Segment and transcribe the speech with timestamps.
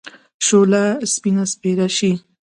[0.45, 0.83] شوله!
[1.13, 2.11] سپين سپيره شې.